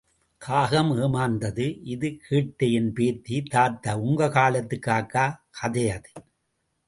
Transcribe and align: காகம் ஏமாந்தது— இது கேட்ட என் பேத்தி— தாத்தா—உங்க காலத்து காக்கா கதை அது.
காகம் 0.41 0.89
ஏமாந்தது— 0.97 1.67
இது 1.83 2.09
கேட்ட 2.17 2.65
என் 2.77 2.89
பேத்தி— 2.93 3.43
தாத்தா—உங்க 3.49 4.29
காலத்து 4.29 4.79
காக்கா 4.87 5.25
கதை 5.51 5.85
அது. 5.91 6.11